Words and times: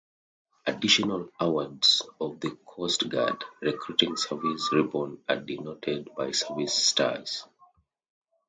Additional 0.65 1.29
awards 1.39 2.01
of 2.19 2.39
the 2.39 2.57
Coast 2.65 3.07
Guard 3.07 3.43
Recruiting 3.61 4.17
Service 4.17 4.71
Ribbon 4.71 5.23
are 5.29 5.35
denoted 5.35 6.09
by 6.17 6.31
service 6.31 6.73
stars. 6.73 7.45